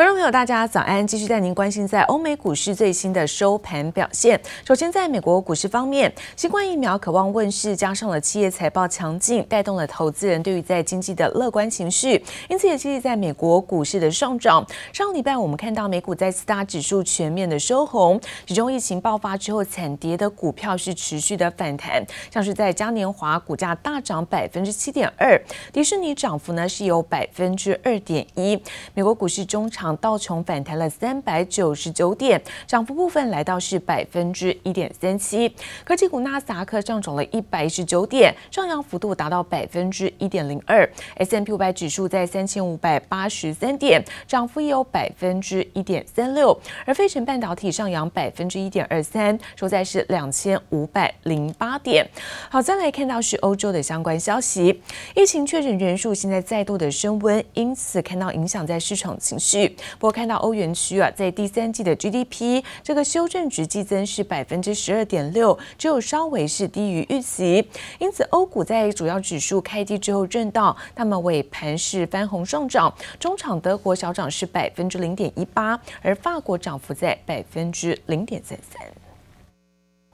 [0.00, 1.06] 观众朋友，大家早安！
[1.06, 4.40] 继续带您关心在欧美股市最新的收盘表现。
[4.64, 14.66] 首先，在美国股市方面，新冠疫苗渴望问世，加上了企业财报强劲，带动了投资人对于在经济的乐观情绪，因此也激励在美国股市的上涨。
[14.90, 25.38] 上礼拜，我们看到美股在四大指数全面的收红，其中疫情爆发之后惨跌的股票是持续的反弹，像是在嘉年华股价大涨百分之七点二，
[25.70, 28.58] 迪士尼涨幅呢是有百分之二点一。
[28.94, 35.54] 美国股市中长道琼反弹了三百九十九点，涨幅部分来到是百分之一点三七。
[35.84, 40.88] 科技股纳斯达克上涨了一百一十九点，上扬幅度达到百分之一点零二。
[41.16, 46.58] S M P 五百指数在三千五百八十三点，涨幅也有百分之一点三六。
[46.86, 52.08] 而费城半导体上扬百分之一点二三，收在是两千五百零八点。
[52.50, 54.82] 好，再来看到是欧洲的相关消息，
[55.14, 59.69] 疫情确诊人数现在再度的升温，因此看到影响在市场情绪。
[59.98, 67.66] 不过看到欧元区啊，在第三季的 GDP 这个修正值季增是百分之十二点六，只有稍微是低于预期，
[67.98, 79.09] 因此欧股在主要指数开低之后震荡，他们尾盘是翻红上涨，中场德国小涨是百分之零点一八，而法国涨幅在百分之零点三三。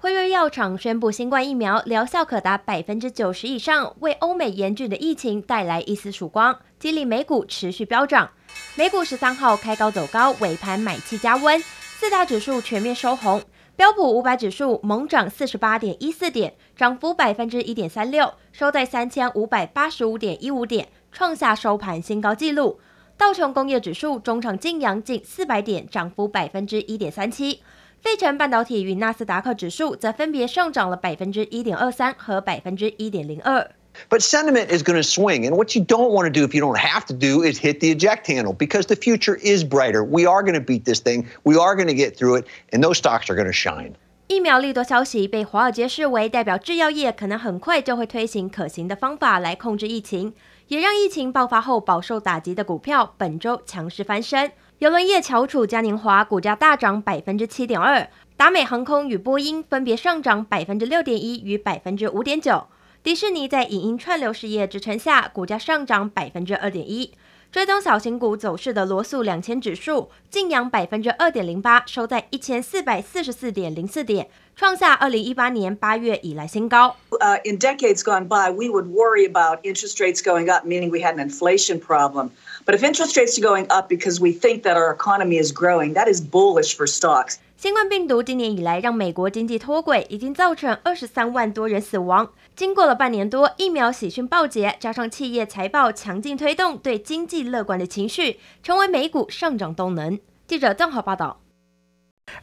[0.07, 8.31] 辉瑞药厂宣布，新冠疫苗疗效可达百分之九十以上，为欧美严峻的疫情带来一丝曙光，激励美股持续飙涨。
[8.77, 13.43] 美股十三号开高走高，尾盘买气加温，四大指数全面收红。
[13.75, 22.79] 标普五百指数猛涨四十八点一四点，涨幅百分之一点三六，收在三千五百八十五点一五点，创下收盘新高纪录。
[23.19, 27.61] 道琼工业指数中场劲扬近四百点，涨幅百分之一点三七。
[28.07, 33.69] 费城半导体与纳斯达克指数则分别上涨了百分之一点二三和百分之一点零二。
[34.09, 36.79] But sentiment is going to swing, and what you don't want to do if you don't
[36.79, 40.05] have to do is hit the eject handle because the future is brighter.
[40.05, 41.27] We are going to beat this thing.
[41.43, 43.95] We are going to get through it, and those stocks are going to shine.
[44.29, 50.33] 疫苗利多消息被华尔街视为代表制药业可能很快就会推行可行的方法来控制疫情，
[50.69, 54.53] 也让疫情爆发后饱受打击的股票本周强势翻身。
[54.79, 62.67] 邮轮业翘楚嘉年华股价大涨百分之七点二，达美航空与波音分别上涨百分之六点一与百分之五点九。
[63.03, 67.11] 迪士尼在影音串流事业支撑下，股价上涨百分之二点一。
[67.51, 76.97] 追踪小型股走势的罗素两千指数劲扬百分之二点零八，收在一千四百四十四点零四点，创下二零一八年八月以来新高。
[77.13, 81.15] Uh, in decades gone by, we would worry about interest rates going up, meaning we had
[81.15, 82.29] an inflation problem.
[82.67, 85.95] But if interest rates are going up because we think that our economy is growing,
[85.95, 87.37] that is bullish for stocks.
[87.57, 92.33] 新冠病毒今年以来让美国经济脱轨，已经造成二十三万多人死亡。
[92.57, 100.19] 经过了半年多，疫苗喜讯报捷，加上企业财报强劲推动，对经济乐观的情绪，成为美股上涨动能。
[100.49, 101.39] 记者郑浩报道。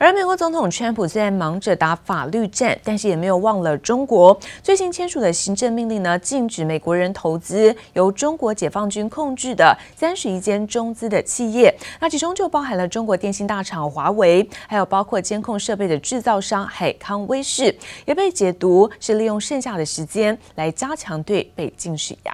[0.03, 4.38] 而美国总统川普虽然忙着打法律战，但是也没有忘了中国。
[4.61, 11.73] 最新签署的行政命令呢，禁止美国人投资由中国解放军控制的三十一间中资的企业。
[12.01, 17.73] 那其中就包含了中国电信大厂华为，还有包括监控设备的制造商海康威视，
[18.05, 22.33] 也被解读是利用剩下的时间来加强对北京施压。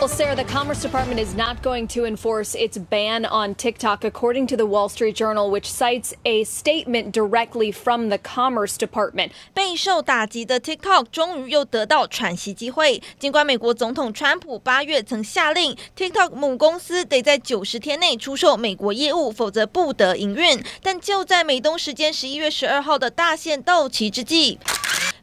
[0.00, 4.48] Well, Sarah, the Commerce Department is not going to enforce its ban on TikTok, according
[4.48, 9.30] to the Wall Street Journal, which cites a statement directly from the Commerce Department.
[9.54, 13.00] 备受打击的 TikTok 终于又得到喘息机会。
[13.20, 24.58] 尽管美国总统川普八月曾下令 TikTok 母公司得在九十天内出售美国业务，否则不得营运，但就在美东时间十一月十二号的大限到期之际。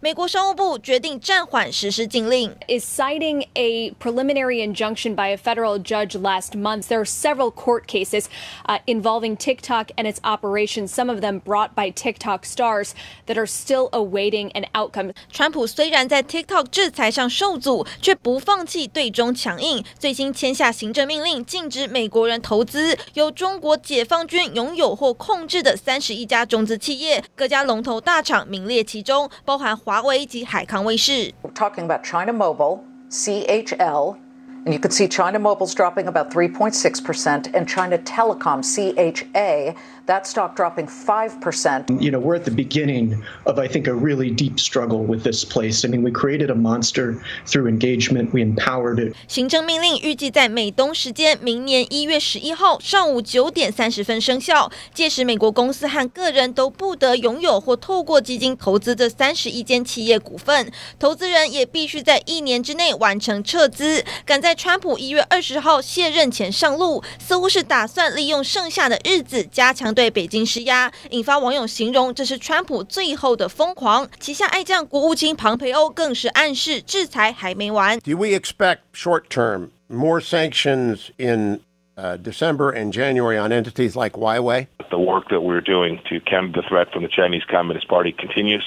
[0.04, 2.56] 美国商务部决定暂缓实施禁令。
[2.68, 6.88] Is citing a preliminary injunction by a federal judge last month.
[6.88, 8.26] There are several court cases
[8.66, 12.96] uh, involving TikTok and its operations, some of them brought by TikTok stars
[13.28, 15.14] that are still awaiting an outcome.
[15.32, 31.33] 川普虽然在 TikTok 制裁上受阻，却不放弃对中强硬，最新签下行政命令，禁止美国人投资由中国解放军拥有或控制的三十一家中资企业，各家龙头大厂名列其中，包含华为及海康威视。
[31.43, 32.81] We're talking about China Mobile,
[33.11, 34.17] CHL.
[34.65, 40.57] And you can see China Mobile's dropping about 3.6%, and China Telecom, CHA, that stock
[40.57, 42.03] dropping 5%.
[42.03, 45.45] You know, we're at the beginning of, I think, a really deep struggle with this
[45.45, 45.85] place.
[45.85, 49.15] I mean, we created a monster through engagement, we empowered it.
[49.29, 54.73] 行政命令预计在美东时间明年一月十一号上午九点三十分生效。
[54.93, 64.05] 届时，美国公司和个人都不得拥有或透过基金投资这三十一间企业股份，投资人也必须在一年之内完成撤资。
[64.25, 74.06] 赶在 在川普一月二十号卸任前上路，似乎是打算利用剩下的日子加强对北京施压，引发网友形容这是川普最后的疯狂。
[74.20, 77.98] 旗下爱将国务卿庞培欧更是暗示制裁还没完。
[78.02, 81.62] Do we expect short-term more sanctions in
[81.96, 84.68] uh, December and January on entities like Huawei?
[84.90, 88.66] The work that we're doing to counter the threat from the Chinese Communist Party continues.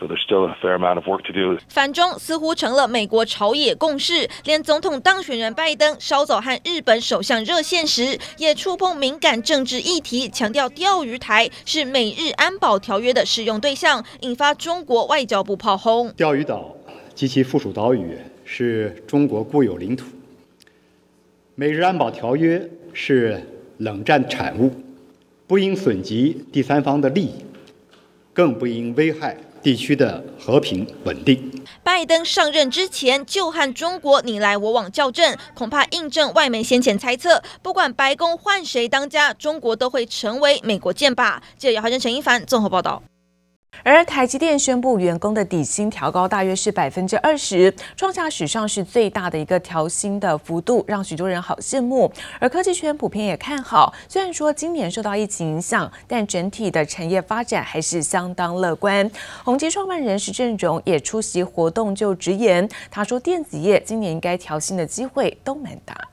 [0.00, 1.60] So there's still a fair amount of work to do.
[1.68, 16.10] 反中似乎成了美国朝野共识，连总统当选人拜登稍早和日本首相热线时，也触碰敏感政治议题，强调钓鱼台是美日安保条约的适用对象，引发中国外交部炮轰。
[16.14, 16.74] 钓鱼岛
[17.14, 20.06] 及其附属岛屿是中国固有领土，
[21.54, 23.38] 美日安保条约是
[23.76, 24.72] 冷战产物，
[25.46, 27.34] 不应损及第三方的利益，
[28.32, 29.36] 更不应危害。
[29.62, 31.50] 地区的和平稳定。
[31.82, 41.38] 拜登上任之前就和中国你来我往较真，恐怕印证外媒先前猜测，不管白宫换谁当家，中国都会成为美国剑靶。
[41.56, 43.02] 记者姚华珍、陈一凡综合报道。
[43.82, 52.10] 而台积电宣布，员工的底薪调高大约是百分之二十，创下史上是最大的一个调薪的幅度，让许多人好羡慕。
[52.38, 59.10] 而科技圈普遍也看好，虽然说今年受到疫情影响，但整体的产业发展还是相当乐观。
[59.44, 66.08] 宏碁创办人施正荣也出席活动就直言，他说电子业今年应该调薪的机会都蛮大。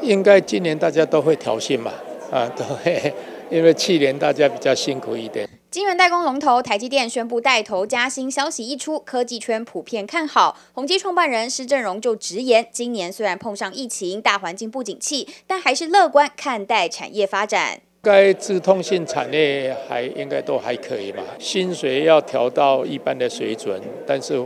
[0.00, 1.92] 应该今年大家都会调薪嘛？
[2.32, 3.14] 啊，都会，
[3.48, 5.48] 因为去年大家比较辛苦一点。
[5.76, 10.56] 晶圆代工龙头台积电宣布带头加薪消息一出，科技圈普遍看好。
[10.72, 17.78] 宏基创办人施正荣就直言，今年虽然碰上疫情，大环境不景气，但还是乐观看待产业发展。
[18.00, 21.22] 该资通信产业还应该都还可以吧？
[21.38, 24.42] 薪水要调到一般的水准，但是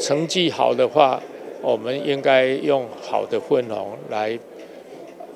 [0.00, 1.22] 成绩好的话，
[1.60, 4.38] 我们应该用好的分红来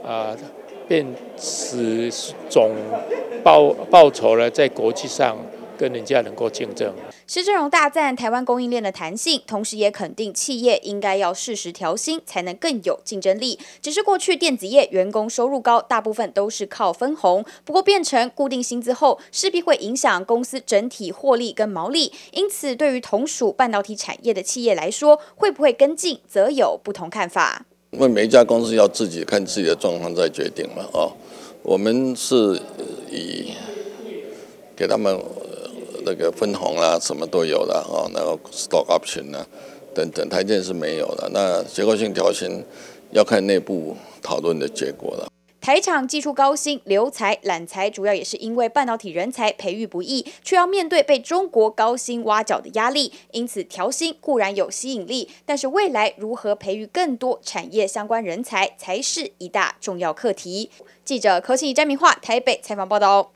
[0.02, 0.32] 啊。
[0.32, 0.38] 呃
[0.88, 1.06] 便
[1.38, 2.11] 使
[2.49, 2.73] 总
[3.44, 5.37] 报报酬呢，在国际上
[5.76, 6.93] 跟人家能够竞争。
[7.26, 13.58] 施正荣大赞台湾供应链的弹性，同时也肯定企业应该要适时调薪，才能更有竞争力。
[13.82, 22.11] 只是过去电子业员工收入高，大部分都是靠分红，不过变成固定薪资后，势必会影响公司整体获利跟毛利。
[22.32, 27.67] 因此，对于同属半导体产业的企业来说，会不会跟进，则有不同看法。
[27.90, 31.11] 因为每一家公司要自己看自己的状况再决定嘛，哦，
[31.62, 32.61] 我们是
[33.11, 33.52] 以
[34.76, 35.19] 给他们
[36.05, 39.46] 那个分红啊，什么都有的哦，然后 stock option 啊
[39.94, 41.29] 等等，台积电是没有的。
[41.32, 42.62] 那结构性调薪
[43.11, 45.26] 要看内部讨论的结果了。
[45.60, 60.70] 台厂祭出高薪留才揽才，主要也是因为半导体人才培育不易，却要面对被中国高薪挖角的压力，因此调薪固然有吸引力，但是未来如何培育更多产业相关人才，才是一大重要课题。
[61.05, 63.32] 记者柯庆怡、詹明化台北采访报道。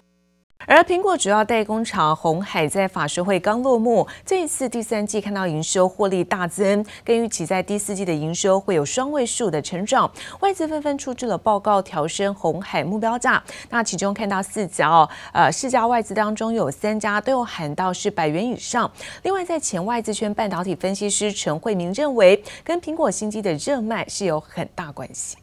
[0.67, 10.11] 而苹果主要代工厂鸿海在法说会刚落幕，这一次第三季看到营收获利大增，跟预期在第四季的营收会有双位数的成长，
[10.41, 13.43] 外资纷纷出具了报告调升鸿海目标价。
[13.71, 18.91] 那其中看到四家哦，呃，四家外资当中有三家都有喊到是百元以上。
[19.25, 25.42] 另外，在前外资圈半导体分析师陈慧明认为，跟苹果新机的热卖是有很大关系。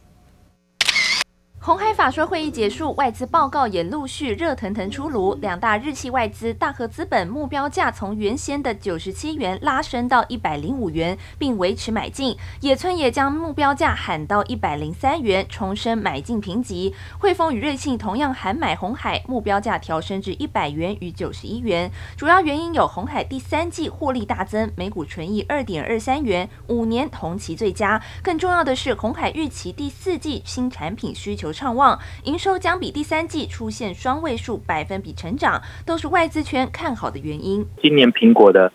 [1.62, 5.36] 红海法说会议结束，外资报告也陆续热腾腾出炉。
[5.42, 12.38] 两大日系外资大和资本目标价从原先的九十七元拉升到一百零五元，并维持买进。
[12.62, 16.96] 野村也将目标价喊到一百零三元，重申买进评级。
[17.20, 21.92] 汇丰与瑞信同样喊买红海，目标价调升至一百元与九十一元。
[22.16, 28.02] 主要原因有红海第三季获利大增，每股纯益二点二三元，五年同期最佳。
[28.24, 37.66] 更重要的是，红海预期第四季新产品需求畅旺，营收将比第三季出现双位数百分比成长，都是外资圈看好的原因。
[37.82, 38.72] 今年苹果的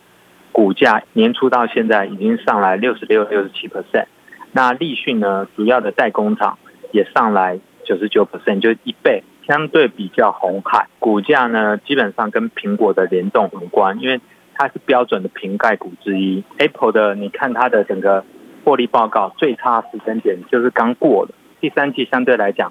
[0.53, 4.07] 股价年初到现在已经上来六十六、六十七 percent，
[4.53, 6.59] 那立讯呢，主要的代工厂
[6.93, 9.23] 也上来九十九 percent，就一倍。
[9.47, 14.19] 相对比较红海股价呢，基本上跟苹果的联动无关，因为
[14.55, 16.43] 它是标准的瓶盖股之一。
[16.57, 18.25] Apple 的，你看它的整个
[18.65, 21.35] 获利报告，最差时间点就是刚过的。
[21.65, 22.71] 第三季相对来讲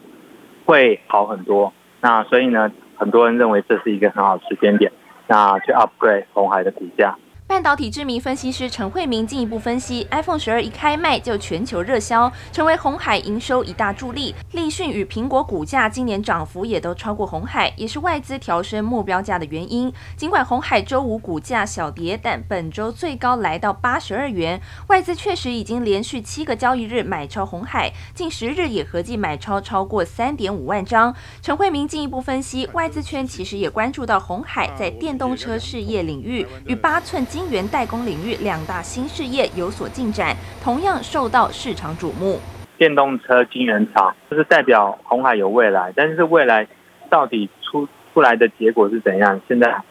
[0.66, 4.92] 会好很多，那所以呢，很多人认为这是一个很好的时间点，
[5.26, 7.18] 那去 upgrade 红海的股价。
[7.46, 14.34] 半导体知名分析师陈慧明进一步分析，iPhone 十二一开卖就全球热销，成为红海营收一大助力。
[14.54, 19.94] 立讯与苹果股价今年涨幅也都超过红海，也是外资调升目标价的原因。
[20.18, 24.60] 尽管红海周五股价小跌，但本周最高来到八十二元。
[24.88, 31.14] 外资确实已经连续七个交易日买超红海，近十日也合计买超超过三点五万张。
[31.42, 42.40] 陈慧明进一步分析，外资圈其实也关注到红海在电动车事业领域与八寸晶圆代工领域两大新事业有所进展，同样受到市场瞩目。
[42.78, 46.68] 电动车晶圆厂就是代表红海有未来，但是未来
[47.10, 49.42] 到底出出来的结果是怎样？
[49.48, 49.82] 现在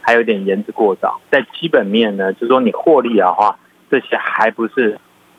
[0.00, 1.20] 还有点言之过早。
[1.28, 3.58] 在基本面呢，就是说你获利的话，
[3.90, 4.96] 这些还不是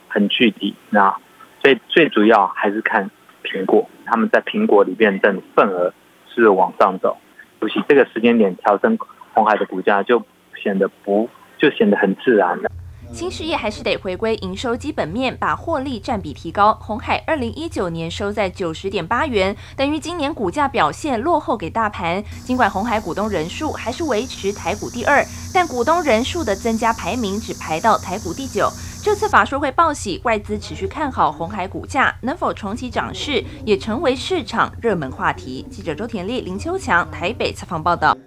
[0.09, 1.15] 很具体，那
[1.61, 3.09] 所以最主要还是看
[3.41, 5.93] 苹果，他们在苹果里面的份额
[6.27, 7.15] 是往上走，
[7.61, 8.99] 尤其这个时间点调升
[9.33, 10.21] 红海的股价就
[10.61, 11.29] 显得不。
[11.63, 12.69] 就显得很自然了。
[13.13, 16.73] 新事业还是得回归营收基本面，把获利占比提高。
[16.81, 22.21] 红海二零一九年收在九十点八元，等于今年股价表现落后给大盘。
[22.43, 28.67] 尽管红海股东人数还是维持台股第二，但股东人数的增加排名只排到台股第九。
[29.03, 35.65] 这次法说会报喜，外资持续看好红海股价能否重启涨势，也成为市场热门话题。
[35.69, 38.17] 记者周田丽、林秋强台北采访报道。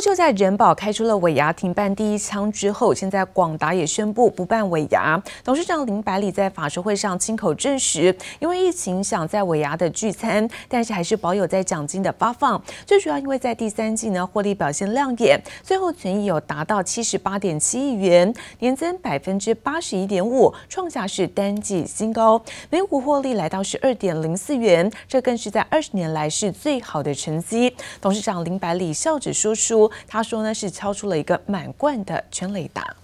[0.00, 5.20] 就在人保开出了尾牙停办第一枪之后，现在广达也宣布不办尾牙。
[5.42, 12.62] 董事长林百里在法说会上亲口证实，因为疫情想在尾牙的聚餐，但是还是保有在奖金的发放。
[12.86, 22.40] 最主要因为在第三季呢，获利表现亮眼，最后权益有达到七十八点七亿元，年增百分之八十一点五，创下是单季新高。
[22.70, 27.74] 每股获利来到十二点零四元，这更是在二十年来是最好的成绩。
[28.00, 29.77] 董事长林百里笑着说出。
[30.06, 32.96] 他说呢，是敲出了一个满贯的全垒打。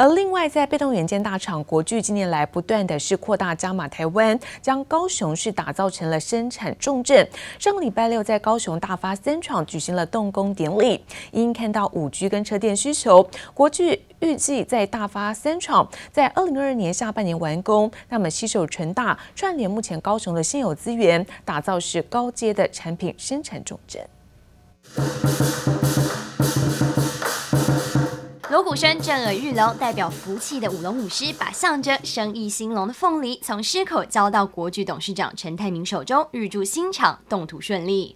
[0.00, 7.28] 而另外，在被动元件大厂国巨近年来不断的是扩大加码台湾，将高雄市打造成了生产重镇。
[7.58, 17.92] 上个礼拜六，在高雄大发三厂举行了动工典礼，因看到五 G 跟车电需求，国巨预计在大发三厂在二零二二年下半年完工。
[18.08, 24.02] 那么，携手成大串联目前高雄的现有资源，打造是高阶的产品生产重镇。
[28.60, 38.14] 锣鼓声震耳欲聋，代表福气的舞龙舞狮把象征生意兴隆的凤梨从狮口交到国巨董事长陈泰明手中，预祝新厂动土顺利。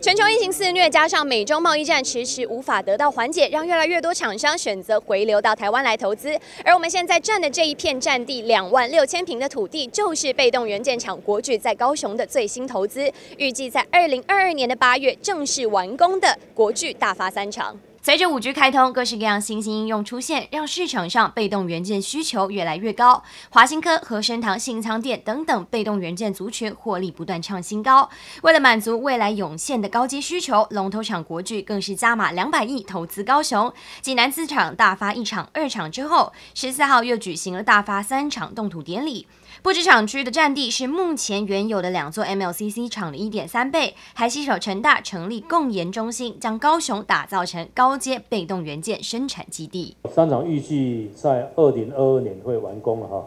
[0.00, 6.40] 全球疫情肆虐，加上美中贸易战迟迟无法得到缓解，让越来越多厂商选择回流到台湾来投资。
[6.64, 17.76] 而我们现在站的这一片占地两万六千平的土地，就是被动元件厂国巨在高雄的最新投资，预计在二零二二年的八月正式完工的国巨大发三厂。
[18.04, 23.22] 随着五 G 开通，各式各样新兴应用出现，让市场上被动元件需求越来越高。
[23.48, 28.10] 华新科、和生堂、信昌电等等被动元件族群获利不断创新高。
[28.42, 33.72] 为了满足未来涌现的高阶需求，龙头厂国巨更是加码两百亿投资高雄。
[34.00, 39.28] 济南资厂大发一场、二厂之后，十四号又举行了大发三厂动土典礼。
[39.62, 49.96] 布置厂区的占地是目前原有的两座 MLCC 厂的一点三倍，还携手成大成立共研中心，将高雄打造成高阶被动元件生产基地。
[50.12, 53.24] 三厂预计在二零二二年会完工了哈。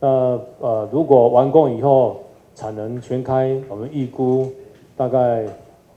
[0.00, 0.08] 那
[0.58, 2.24] 呃，如果完工以后
[2.54, 4.50] 产能全开，我们预估
[4.96, 5.44] 大概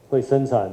[0.10, 0.70] 会生产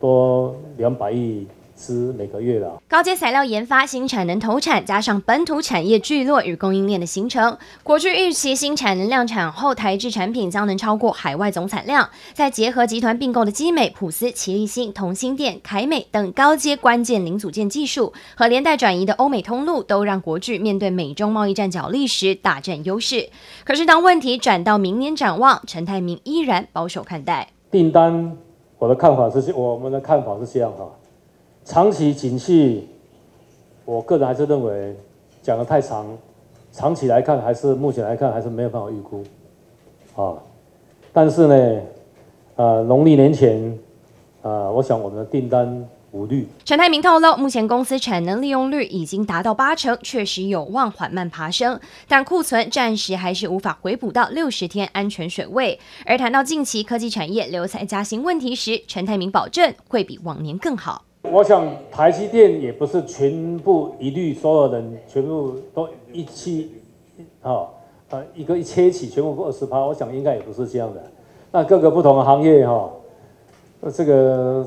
[0.00, 1.46] 多两百亿。
[1.78, 12.10] 是每个月的高阶材料研发、新产能投产，加上本土产业聚落与供应链的形成，国巨预期新产能量产后，台制产品将能超过海外总产量。
[12.34, 23.28] 再结合集团并购的基美、普斯、奇力新、同心电、凯美等高阶关键零组件技术和连带转移的欧美通路，都让国巨面对美中贸易战角力时大占优势。
[23.64, 28.36] 可是当问题转到明年展望，陈泰明依然保守看待订单。
[28.80, 30.88] 我的看法是，我们的看法是这样哈。
[31.68, 32.88] 长期景气，
[33.84, 34.96] 我个人还是认为
[35.42, 36.06] 讲的太长，
[36.72, 39.22] 长期来看还是目前来看还是没有办法预估，
[40.16, 40.32] 啊，
[41.12, 41.80] 但是呢，
[42.56, 43.78] 呃，农历年前，
[44.40, 46.48] 呃，我想我们的订单无虑。
[46.64, 55.78] 陈泰明透露，目前公司产能利用率已经达到八成，确实有望缓慢爬升，但库存暂时还是无法回补到六十天安全水位。
[56.06, 61.04] 而谈到近期科技产业留才加薪问题时，陈泰明保证会比往年更好。
[61.22, 66.72] 我想台积电也不是全部一律所有人全部都一起，
[67.42, 67.68] 啊，
[68.10, 71.02] 呃，一个一切起全部二十趴，我想应该也不是这样的。
[71.50, 72.90] 那各个不同的行业哈，
[73.92, 74.66] 这个。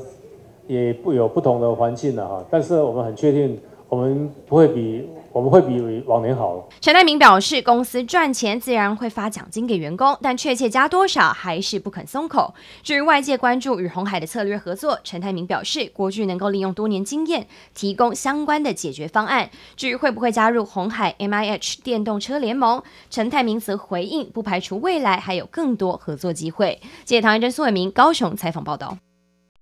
[0.68, 5.08] 也不有不同的环境了哈，但是我们很确定，我们不会比。
[5.32, 6.68] 我们会比往年好。
[6.80, 12.54] 陈泰明表示，公司赚钱自然会发奖金给员工，但确切加多少还是不肯松口。
[12.82, 19.50] 至于外界关注与红海的策略合作，陈泰明表示，国巨能够利用多年经验，提供相关的解决方案。
[19.76, 26.80] 至于会不会加入红海 MIH 电动车联盟，陈泰明则回应，不排除未来还有更多合作机会。
[27.04, 28.98] 记者唐彦真、苏伟明高雄采访报道。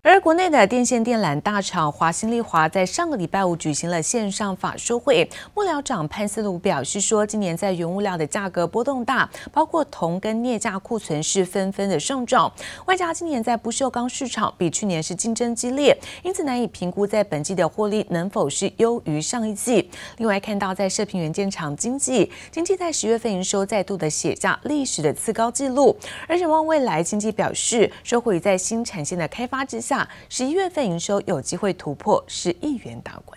[0.02, 12.50] 而国内的电线电缆大厂华新丽华在上个礼拜五举行了线上法说会，幕僚长潘思卢表示说，今年在原物料的价格波动大，包括铜跟镍价库存是纷纷的上涨，
[12.86, 19.90] 外加今年在不锈钢市场比去年是竞争激烈，因此难以评估在本季的获利能否是优于上一季。
[20.16, 25.94] 另外看到在射频元件厂经济，经济在十月份营收再度的写下历史的次高纪录，
[26.26, 29.89] 而展望未来，经济表示收回在新产线的开发之下。
[29.90, 33.36] 下十一月份营收有机会突破十亿元大关。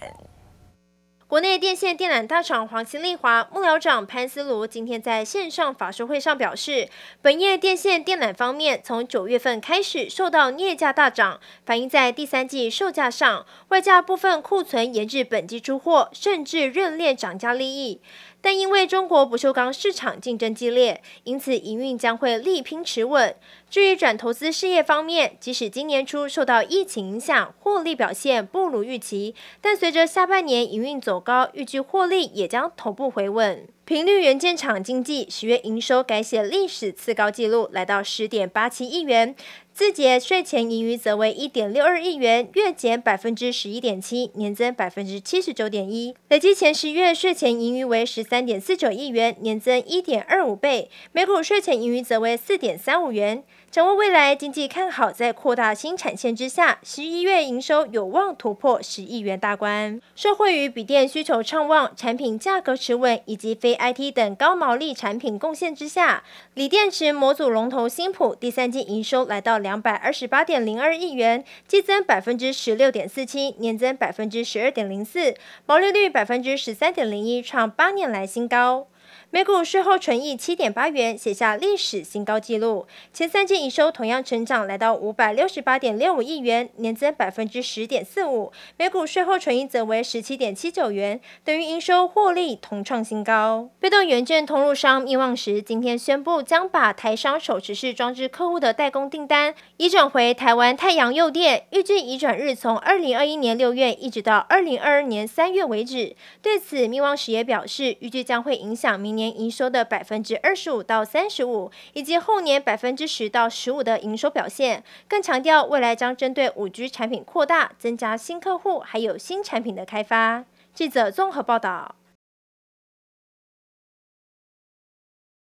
[1.26, 6.88] 国内电线电缆大厂华新丽华幕僚长潘思卢今天在线上法说会上表示，
[7.24, 18.00] 本业电线电缆方面，从九月份开始受到镍价大涨，反映在第三季售价上，外加部分库存延至本季出货，甚至认列涨价利益。
[18.40, 23.36] 但因为中国不锈钢市场竞争激烈，因此营运将会力拼持稳。
[23.74, 33.68] 至于转投资事业方面，即使今年初受到疫情影响，获利表现不如预期，但随着下半年营运走高，预计获利也将头部回稳。
[33.84, 39.36] 频率元件厂经济十月营收改写历史次高纪录，来到十点八七亿元。
[39.74, 46.14] 字节税前盈余则为一点六二亿元，月减百分之十一点七，年增百分之七十九点一。
[46.30, 53.44] 累计前十月税前盈余为十三点四九亿元，年增一点二五倍，每股税前盈余则为四点三五元。
[53.74, 60.00] 展望未来，经济看好，在扩大新产线之下，十一月营收有望突破十亿元大关。
[60.16, 75.34] 受惠于笔电需求畅旺、产品价格持稳以及非 IT 等高毛利产品贡献之下，锂电池模组龙头新普第三季营收来到两百二十八点零二亿元，季增百分之十六点四七，年增百分之十二点零四，
[75.66, 78.86] 毛利率百分之十三点零一，创八年来新高。
[79.34, 82.86] 每股税后纯益七点八元，写下历史新高纪录。
[83.12, 88.52] 前三季营收同样成长，来到五百六十八点六五亿元，年增百分之十点四五。
[88.78, 93.70] 每股税后纯益则为十七点七九元，等于营收获利同创新高。
[93.80, 106.16] 被动元件通路商密望时今天宣布，将把台商手持式装置客户的代工订单移转回台湾太阳诱电，预计移转日从二零二一年六月一直到二零二二年三月为止。
[106.44, 109.23] 对此，密望时也表示，预计将会影响明年。
[109.24, 120.44] 年营收的百分之二十五到三十五，以及后年百分之十到十五的营收表现，更强调未来将针对五 G 产品扩大，增加新客户，还有新产品的开发。
[120.74, 121.96] 记者综合报道。